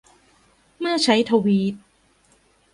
[0.79, 1.73] เมื่อใช้ทวีต